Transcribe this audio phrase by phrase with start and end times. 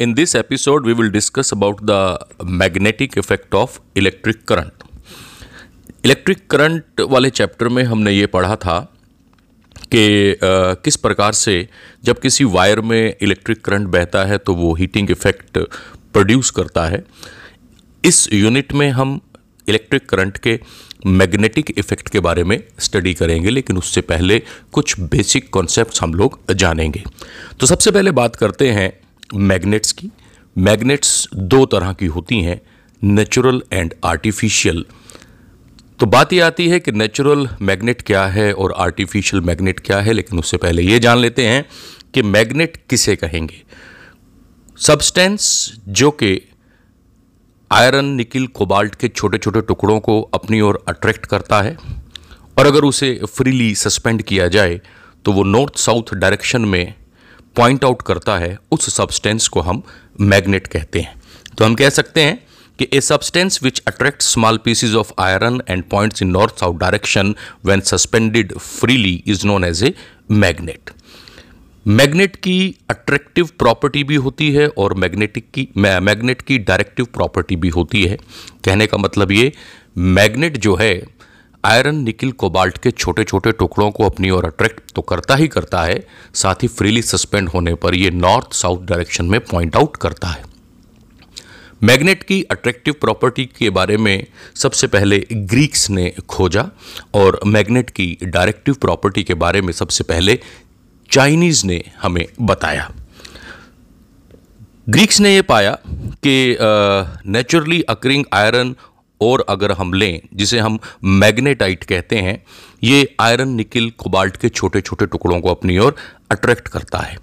[0.00, 4.82] In this episode, we will discuss about the magnetic effect of electric current.
[6.04, 8.78] Electric current वाले chapter में हमने ये पढ़ा था
[9.92, 10.36] कि
[10.84, 11.54] किस प्रकार से
[12.04, 15.58] जब किसी वायर में इलेक्ट्रिक करंट बहता है तो वो हीटिंग इफ़ेक्ट
[16.12, 17.02] प्रोड्यूस करता है
[18.04, 19.20] इस यूनिट में हम
[19.68, 20.58] इलेक्ट्रिक करंट के
[21.06, 24.38] मैग्नेटिक इफ़ेक्ट के बारे में स्टडी करेंगे लेकिन उससे पहले
[24.72, 27.04] कुछ बेसिक कॉन्सेप्ट्स हम लोग जानेंगे
[27.60, 28.92] तो सबसे पहले बात करते हैं
[29.30, 30.10] मैग्नेट्स की।
[30.56, 32.60] मैग्नेट्स दो तरह की होती हैं,
[33.02, 34.84] नेचुरल एंड आर्टिफिशियल।
[36.00, 40.12] तो बात यह आती है कि नेचुरल मैग्नेट क्या है और आर्टिफिशियल मैग्नेट क्या है,
[40.12, 41.64] लेकिन उससे पहले ये जान लेते हैं
[42.14, 43.62] कि मैग्नेट किसे कहेंगे।
[44.78, 46.40] सब्सटेंस जो कि
[47.70, 51.76] आयरन निकिल कोबाल्ट के छोटे छोटे टुकड़ों को अपनी ओर अट्रैक्ट करता है,
[52.56, 54.80] और अगर उसे फ्रीली सस्पेंड किया जाए
[55.24, 56.94] तो वो नॉर्थ साउथ डायरेक्शन में
[57.56, 59.82] पॉइंट आउट करता है, उस सब्सटेंस को हम
[60.20, 61.22] मैग्नेट कहते हैं।
[61.58, 62.38] तो हम कह सकते हैं
[62.78, 67.34] कि a substance which attract small pieces of iron and points in north south direction
[67.64, 69.92] when suspended freely is known as a
[70.30, 70.90] magnet
[71.86, 77.68] magnet की अट्रैक्टिव प्रॉपर्टी भी होती है और मैग्नेटिक की मैग्नेट की डायरेक्टिव प्रॉपर्टी भी
[77.68, 78.16] होती है।
[78.64, 79.52] कहने का मतलब ये
[79.98, 80.94] मैग्नेट जो है
[81.66, 85.82] आयरन, निकिल, कोबाल्ट के छोटे छोटे टुकड़ों को अपनी ओर अट्रैक्ट तो करता ही करता
[85.82, 90.28] है, साथ ही फ्रीली सस्पेंड होने पर यह नॉर्थ साउथ डायरेक्शन में पॉइंट आउट करता
[90.28, 90.44] है।
[91.82, 96.68] मैग्नेट की अट्रैक्टिव प्रॉपर्टी के बारे में सबसे पहले ग्रीक्स ने खोजा
[97.14, 100.38] और मैग्नेट की डायरेक्टिव प्रॉपर्टी के बारे में सबसे पहले
[101.10, 102.90] चाइनीज़ ने हमें बताया।
[104.88, 105.76] ग्रीक्स ने यह पाया
[106.26, 106.56] कि
[107.26, 108.74] नेचुरली अकरिंग आयरन
[109.20, 112.42] और अगर हम लें, जिसे हम मैग्नेटाइट कहते हैं,
[112.82, 115.94] ये आयरन निकिल कोबाल्ट के छोटे छोटे टुकड़ों को अपनी ओर
[116.30, 117.18] अट्रैक्ट करता है।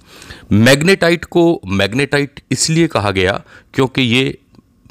[0.54, 3.42] मैग्नेटाइट को मैग्नेटाइट इसलिए कहा गया
[3.74, 4.38] क्योंकि ये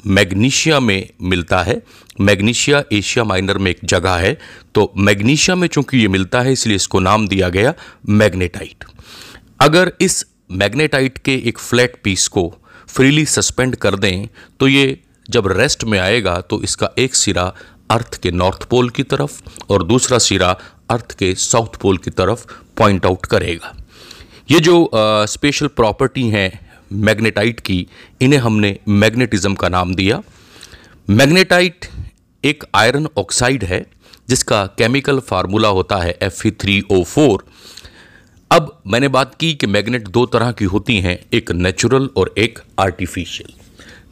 [0.05, 1.81] मैग्नीशिया में मिलता है।
[2.21, 4.37] मैग्नीशिया एशिया माइनर में एक जगह है
[4.75, 7.73] तो मैग्नीशिया में चूँकि ये मिलता है, इसलिए इसको नाम दिया गया
[8.09, 8.85] मैग्नेटाइट।
[9.61, 12.53] अगर इस मैग्नेटाइट के एक फ्लैट पीस को
[12.87, 14.27] फ्रीली सस्पेंड कर दें
[14.59, 17.53] तो ये जब रेस्ट में आएगा तो इसका एक सिरा
[17.91, 20.57] अर्थ के नॉर्थ पोल की तरफ़ और दूसरा सिरा
[20.89, 22.45] अर्थ के साउथ पोल की तरफ़
[22.77, 23.73] पॉइंट आउट करेगा।
[24.51, 24.89] ये जो
[25.29, 26.51] स्पेशल प्रॉपर्टी हैं
[26.93, 27.87] मैग्नेटाइट की,
[28.21, 30.21] इन्हें हमने मैग्नेटिज्म का नाम दिया।
[31.07, 31.85] मैग्नेटाइट
[32.43, 33.85] एक आयरन ऑक्साइड है,
[34.29, 37.45] जिसका केमिकल फार्मूला होता है एफ़ थ्री ओ फोर
[38.51, 42.59] अब मैंने बात की कि मैग्नेट दो तरह की होती हैं, एक नेचुरल और एक
[42.79, 43.53] आर्टिफिशियल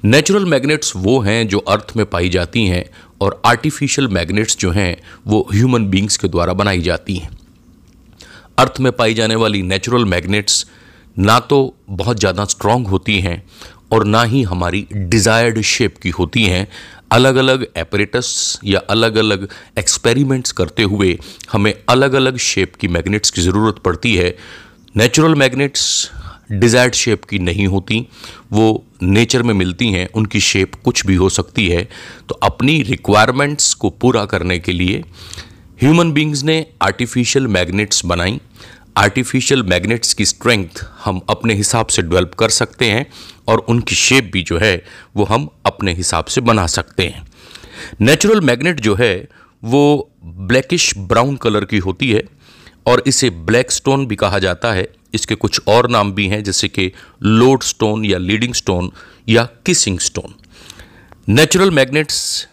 [0.04, 2.84] नेचुरल मैग्नेट्स वो हैं जो अर्थ में पाई जाती हैं
[3.22, 4.96] और आर्टिफिशियल मैग्नेट्स जो हैं
[5.28, 7.30] वो ह्यूमन बींग्स के द्वारा बनाई जाती हैं।
[8.60, 10.66] अर्थ में पाई जाने वाली नेचुरल मैग्नेट्स
[11.18, 11.60] ना तो
[11.92, 13.42] बहुत ज़्यादा स्ट्रॉन्ग होती हैं
[13.92, 16.68] और ना ही हमारी डिज़ायर्ड शेप की होती हैं।
[17.12, 19.48] अलग अलग एपरेटस या अलग अलग
[19.80, 21.18] एक्सपेरिमेंट्स करते हुए
[21.52, 24.36] हमें अलग अलग शेप की मैग्नेट्स की ज़रूरत पड़ती है।
[24.96, 26.12] नेचुरल मैग्नेट्स
[26.52, 28.06] डिज़ायर्ड शेप की नहीं होती,
[28.52, 31.88] वो नेचर में मिलती हैं, उनकी शेप कुछ भी हो सकती है।
[32.30, 35.04] तो अपनी रिक्वायरमेंट्स को पूरा करने के लिए
[35.82, 38.40] ह्यूमन बींग्स ने आर्टिफिशियल मैग्नेट्स बनाई।
[38.98, 43.06] आर्टिफिशियल मैग्नेट्स की स्ट्रेंथ हम अपने हिसाब से डेवलप कर सकते हैं
[43.48, 44.84] और उनकी शेप भी जो है,
[45.16, 47.28] वो हम अपने हिसाब से बना सकते हैं।
[48.02, 49.28] नेचुरल मैग्नेट जो है,
[49.64, 52.24] वो ब्लैकिश ब्राउन कलर की होती है
[52.88, 56.68] और इसे ब्लैक स्टोन भी कहा जाता है। इसके कुछ और नाम भी हैं, जैसे
[56.68, 56.92] कि
[57.24, 58.92] लोड स्टोन या लीडिंग स्टोन
[59.30, 60.36] या kissing stone.
[61.30, 62.48] Natural magnets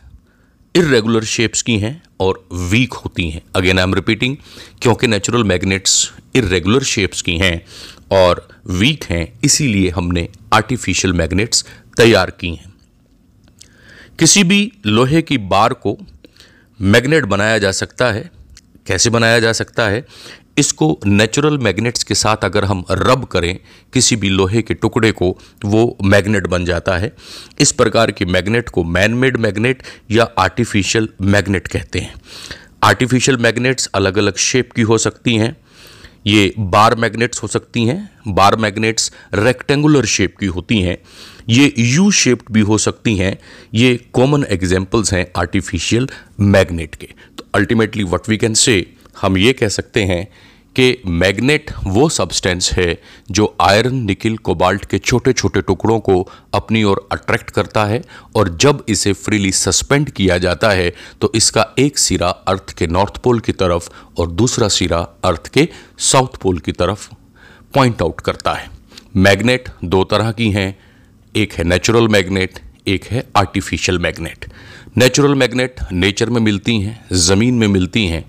[0.74, 4.36] irregular shapes की हैं और वीक होती हैं। अगेन आई एम रिपीटिंग
[4.82, 7.66] क्योंकि नेचुरल मैग्नेट्स इरेगुलर शेप्स की हैं
[8.10, 11.64] और वीक हैं, इसीलिए हमने आर्टिफिशियल मैग्नेट्स
[11.97, 12.74] तैयार की हैं।
[14.18, 15.98] किसी भी लोहे की बार को
[16.80, 18.30] मैग्नेट बनाया जा सकता है।
[18.86, 20.06] कैसे बनाया जा सकता है?
[20.58, 23.58] इसको नेचुरल मैग्नेट्स के साथ अगर हम रब करें,
[23.92, 27.12] किसी भी लोहे के टुकड़े को, वो मैग्नेट बन जाता है।
[27.60, 32.15] इस प्रकार की मैग्नेट को मैन मेड मैग्नेट या आर्टिफिशियल मैग्नेट कहते हैं।
[32.83, 35.56] आर्टिफिशियल मैग्नेट्स अलग अलग शेप की हो सकती हैं।
[36.27, 40.98] ये बार मैग्नेट्स हो सकती हैं। बार मैग्नेट्स रेक्टेंगुलर शेप की होती हैं।
[41.48, 43.38] ये यू शेप्ड भी हो सकती हैं।
[43.74, 46.09] ये कॉमन एग्जाम्पल्स हैं आर्टिफिशियल
[46.41, 50.28] मैग्नेट के। तो ultimately what we can say हम ये कह सकते हैं
[50.78, 56.83] कि मैग्नेट वो सब्सटेंस है जो आयरन निकिल कोबाल्ट के छोटे छोटे टुकड़ों को अपनी
[56.83, 58.03] ओर अट्रैक्ट करता है
[58.36, 63.19] और जब इसे फ्रीली सस्पेंड किया जाता है तो इसका एक सिरा अर्थ के नॉर्थ
[63.19, 63.89] पोल की तरफ़
[64.19, 67.09] और दूसरा सिरा अर्थ के साउथ पोल की तरफ़
[67.74, 68.71] पॉइंट आउट करता है।
[69.16, 70.78] मैग्नेट दो तरह की हैं,
[71.36, 72.59] एक है नेचुरल मैग्नेट
[72.89, 74.45] एक है artificial magnet
[74.97, 78.24] natural magnet nature में मिलती हैं, ज़मीन में मिलती हैं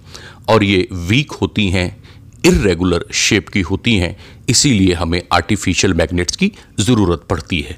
[0.49, 1.98] और ये वीक होती हैं
[2.45, 4.15] इरेगुलर शेप की होती हैं,
[4.49, 7.77] इसीलिए हमें आर्टिफिशियल मैग्नेट्स की ज़रूरत पड़ती है।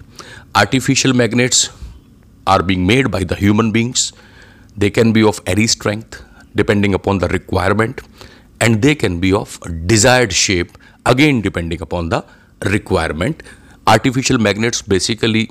[0.56, 1.70] Artificial magnets
[2.48, 4.14] are being made by the human beings
[4.80, 6.22] they can be of any strength
[6.58, 8.02] depending upon the requirement
[8.62, 10.70] and they can be of desired shape
[11.06, 12.22] again depending upon the
[12.66, 13.44] requirement
[13.88, 15.48] artificial magnets basically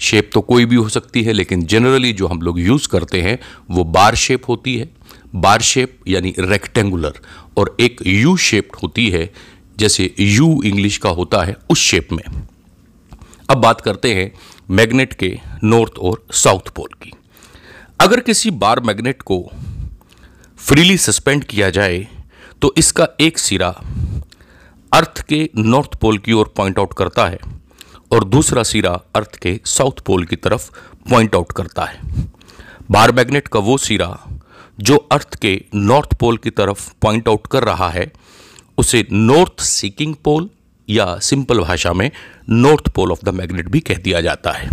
[0.00, 3.38] shape तो कोई भी हो सकती है, लेकिन generally जो हम लोग यूज़ करते हैं,
[3.70, 4.88] वो बार शेप होती है।
[5.34, 7.20] बार शेप यानी रेक्टेंगुलर
[7.56, 9.32] और एक यू शेप्ड होती है,
[9.76, 12.24] जैसे यू इंग्लिश का होता है उस शेप में।
[13.50, 14.30] अब बात करते हैं
[14.70, 17.12] मैग्नेट के नॉर्थ और साउथ पोल की।
[18.00, 19.40] अगर किसी बार मैग्नेट को
[20.58, 22.06] फ्रीली सस्पेंड किया जाए
[22.62, 23.68] तो इसका एक सिरा
[24.92, 27.38] अर्थ के नॉर्थ पोल की ओर पॉइंट आउट करता है
[28.12, 30.70] और दूसरा सिरा अर्थ के साउथ पोल की तरफ़
[31.10, 32.00] पॉइंट आउट करता है।
[32.90, 34.08] बार मैग्नेट का वो सिरा
[34.78, 38.12] जो अर्थ के नॉर्थ पोल की तरफ़ पॉइंट आउट कर रहा है,
[38.78, 40.48] उसे नॉर्थ सीकिंग पोल
[40.88, 42.10] या सिंपल भाषा में
[42.50, 44.70] north pole of the magnet भी कह दिया जाता है।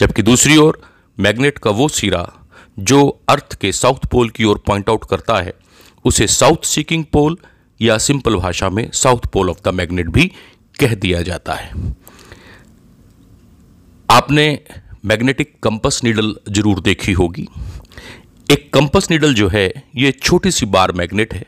[0.00, 0.80] जबकि दूसरी ओर
[1.18, 2.26] मैग्नेट का वो सिरा
[2.78, 5.54] जो अर्थ के साउथ पोल की ओर पॉइंट आउट करता है,
[6.04, 7.36] उसे साउथ सीकिंग पोल
[7.80, 10.30] या सिंपल भाषा में south pole of the magnet भी
[10.80, 11.94] कह दिया जाता है।
[14.08, 14.46] आपने
[15.04, 17.48] मैग्नेटिक कंपस नीडल ज़रूर देखी होगी।
[18.52, 21.46] एक कंपस नीडल जो है, ये छोटी सी बार मैग्नेट है,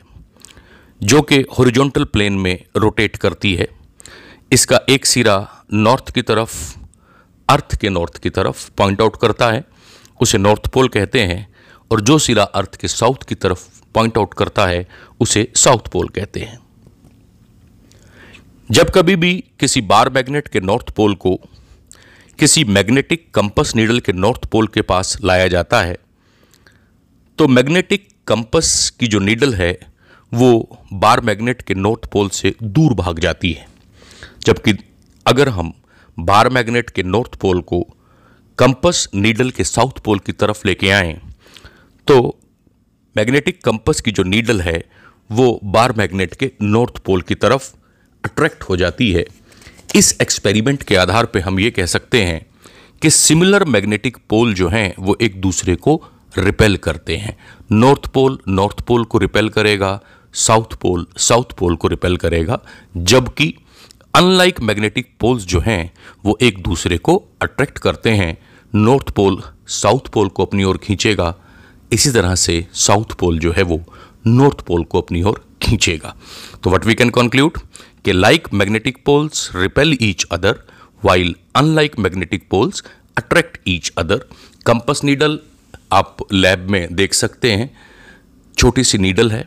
[1.03, 3.67] जो कि हॉरिजॉन्टल प्लेन में रोटेट करती है।
[4.51, 6.79] इसका एक सिरा नॉर्थ की तरफ़
[7.49, 9.63] अर्थ के नॉर्थ की तरफ़ पॉइंट आउट करता है,
[10.21, 11.47] उसे नॉर्थ पोल कहते हैं,
[11.91, 14.87] और जो सिरा अर्थ के साउथ की तरफ़ पॉइंट आउट करता है,
[15.19, 16.59] उसे साउथ पोल कहते हैं।
[18.71, 21.35] जब कभी भी किसी बार मैग्नेट के नॉर्थ पोल को
[22.39, 25.97] किसी मैग्नेटिक कंपस नीडल के नॉर्थ पोल के पास लाया जाता है
[27.39, 29.77] तो मैग्नेटिक कंपस की जो नीडल है,
[30.31, 33.67] वो बार मैग्नेट के नॉर्थ पोल से दूर भाग जाती है।
[34.45, 34.73] जबकि
[35.25, 35.73] अगर हम
[36.17, 37.81] बार मैग्नेट के नॉर्थ पोल को
[38.59, 41.19] कंपस नीडल के साउथ पोल की तरफ़ लेके आए
[42.07, 42.17] तो
[43.15, 44.83] मैग्नेटिक कंपस की जो नीडल है,
[45.29, 47.71] वो बार मैग्नेट के नॉर्थ पोल की तरफ़
[48.23, 49.25] अट्रैक्ट हो जाती है।
[49.95, 52.45] इस एक्सपेरिमेंट के आधार पर हम ये कह सकते हैं
[53.01, 56.03] कि सिमिलर मैग्नेटिक पोल जो हैं, वो एक दूसरे को
[56.37, 57.37] रिपेल करते हैं।
[57.71, 60.01] नॉर्थ पोल नॉर्थ पोल को रिपेल करेगा,
[60.33, 62.59] साउथ पोल साउथ पोल को रिपेल करेगा,
[62.97, 63.55] जबकि
[64.15, 65.93] अनलाइक मैग्नेटिक पोल्स जो हैं,
[66.25, 68.37] वो एक दूसरे को अट्रैक्ट करते हैं।
[68.75, 71.35] नॉर्थ पोल, साउथ पोल को अपनी ओर खींचेगा,
[71.93, 73.83] इसी तरह से साउथ पोल जो है वो
[74.27, 76.15] नॉर्थ पोल को अपनी ओर खींचेगा।
[76.63, 77.51] तो व्हाट वी कैन कंक्लूड?
[78.05, 80.59] कि like magnetic poles repel each other,
[81.05, 82.83] while unlike magnetic poles
[83.17, 84.17] attract each other.
[84.65, 85.39] Compass needle
[85.93, 87.69] आप लैब में देख सकते हैं,
[88.57, 89.43] छोटी सी नीडल है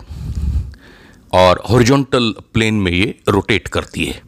[1.32, 4.20] और हॉरिजॉन्टल प्लेन में ये रोटेट करती है।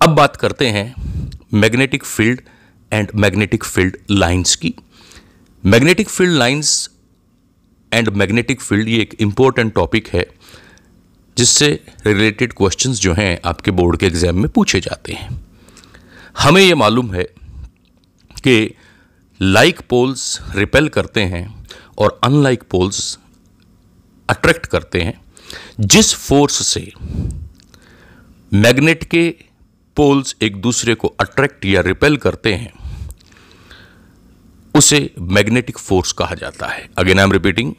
[0.00, 0.94] अब बात करते हैं
[1.54, 2.40] magnetic field
[2.92, 4.74] and magnetic field lines की।
[5.64, 6.90] Magnetic field lines
[7.92, 10.26] and magnetic field ये एक इम्पोर्टेंट टॉपिक है,
[11.36, 11.68] जिससे
[12.06, 15.28] रिलेटेड क्वेश्चंस जो हैं आपके बोर्ड के एग्ज़ाम में पूछे जाते हैं।
[16.38, 17.24] हमें ये मालूम है
[18.36, 18.74] कि
[19.40, 21.66] लाइक पोल्स रिपेल करते हैं
[21.98, 23.18] और अनलाइक पोल्स
[24.28, 25.20] अट्रैक्ट करते हैं,
[25.80, 26.92] जिस फोर्स से
[28.52, 29.28] मैग्नेट के
[29.96, 32.72] पोल्स एक दूसरे को अट्रैक्ट या रिपेल करते हैं,
[34.74, 37.74] उसे मैग्नेटिक फोर्स कहा जाता है again I am repeating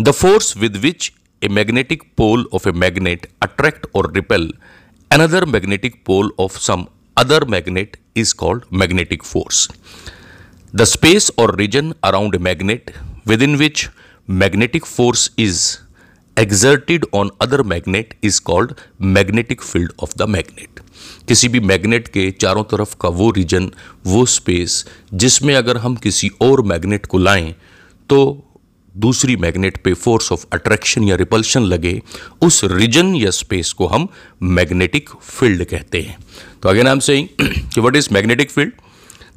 [0.00, 1.12] the force with which
[1.42, 4.52] a magnetic pole of a magnet attract or repel
[5.10, 6.82] another magnetic pole of some
[7.16, 9.60] other magnet is called magnetic force.
[10.74, 12.90] The space or region around a magnet
[13.24, 13.88] within which
[14.26, 15.78] magnetic force is
[16.36, 20.82] exerted on other magnet is called magnetic field of the magnet.
[21.28, 23.70] किसी भी magnet के चारों तरफ़ का वो reason
[24.06, 24.84] वो space
[25.14, 27.54] जिसमें अगर हम किसी और मैग्नेट को लाएँ
[28.10, 28.18] तो
[28.96, 32.02] दूसरी मैग्नेट पे फोर्स ऑफ़ अट्रैक्शन या रिपल्शन लगे,
[32.42, 34.08] उस रीजन या स्पेस को हम
[34.42, 36.18] मैग्नेटिक फ़ील्ड कहते हैं
[36.62, 38.72] तो अगेन आई एम सेइंग कि what is magnetic field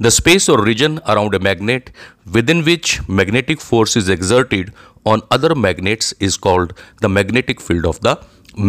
[0.01, 1.89] the space or region around a magnet,
[2.35, 4.71] within which magnetic force is exerted
[5.05, 8.15] on other magnets, is called the magnetic field of the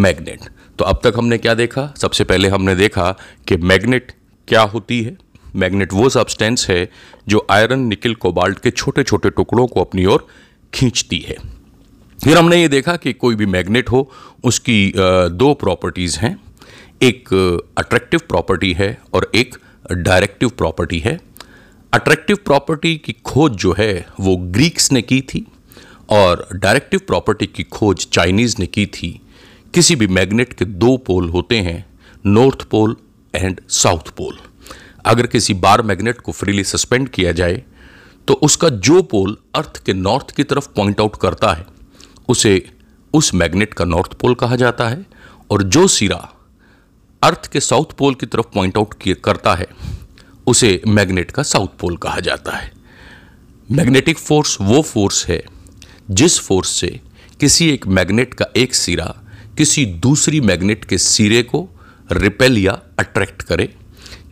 [0.04, 0.48] magnet.
[0.78, 1.92] तो अब तक हमने क्या देखा?
[1.96, 3.10] सबसे पहले हमने देखा
[3.48, 4.12] कि मैग्नेट
[4.48, 5.16] क्या होती है।
[5.56, 6.88] मैग्नेट वो सब्सटेंस है
[7.28, 10.26] जो आयरन निकल कोबाल्ट के छोटे छोटे टुकड़ों को अपनी ओर
[10.74, 11.36] खींचती है।
[12.24, 14.10] फिर हमने ये देखा कि कोई भी मैग्नेट हो,
[14.44, 16.36] उसकी दो प्रॉपर्टीज़ हैं।
[17.02, 17.34] एक
[17.78, 21.18] अट्रैक्टिव प्रॉपर्टी है और एक डायरेक्टिव प्रॉपर्टी है।
[21.92, 25.46] अट्रैक्टिव प्रॉपर्टी की खोज जो है, वो ग्रीक्स ने की थी
[26.10, 29.20] और डायरेक्टिव प्रॉपर्टी की खोज चाइनीज़ ने की थी।
[29.74, 31.84] किसी भी मैग्नेट के दो पोल होते हैं
[32.26, 32.96] north pole
[33.34, 34.38] and south pole
[35.06, 37.62] अगर किसी बार मैग्नेट को फ्रीली सस्पेंड किया जाए
[38.28, 41.66] तो उसका जो पोल अर्थ के नॉर्थ की तरफ़ पॉइंट आउट करता है,
[42.28, 42.64] उसे
[43.14, 45.04] उस मैग्नेट का नॉर्थ पोल कहा जाता है
[45.50, 46.28] और जो सिरा
[47.23, 49.67] अर्थ के साउथ पोल की तरफ़ पॉइंट आउट करता है।
[50.47, 52.73] उसे मैग्नेट का साउथ पोल कहा जाता है।
[53.71, 55.43] मैग्नेटिक फोर्स वो फोर्स है,
[56.11, 57.00] जिस फोर्स से
[57.41, 59.14] किसी एक मैग्नेट का एक सिरा
[59.59, 61.69] किसी दूसरी मैग्नेट के सिरे को
[62.12, 63.75] रिपेल या अट्रैक्ट करे।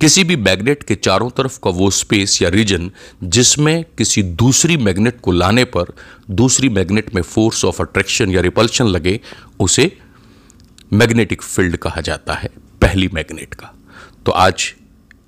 [0.01, 2.91] किसी भी मैग्नेट के चारों तरफ़ का वो स्पेस या रीजन
[3.25, 5.93] जिसमें किसी दूसरी मैग्नेट को लाने पर
[6.31, 9.21] दूसरी मैग्नेट में फोर्स ऑफ़ अट्रैक्शन या रिपल्शन लगे,
[9.61, 9.99] उसे
[10.93, 12.51] मैग्नेटिक फ़ील्ड कहा जाता है।
[12.83, 13.73] पहली मैग्नेट का।
[14.27, 14.73] तो आज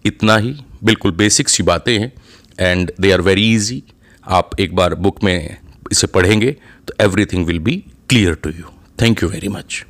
[0.06, 0.54] इतना ही,
[0.84, 2.12] बिल्कुल बेसिक सी बातें हैं
[2.60, 3.82] and they are very easy
[4.24, 5.56] आप एक बार बुक में
[5.92, 6.50] इसे पढ़ेंगे
[6.88, 7.76] तो everything will be
[8.08, 9.84] clear to you thank you very much